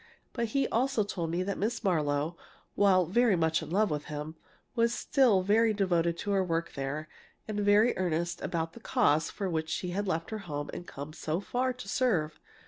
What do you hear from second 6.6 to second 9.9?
there and very earnest about the cause for which she